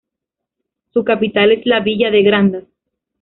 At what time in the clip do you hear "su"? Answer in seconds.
0.93-1.03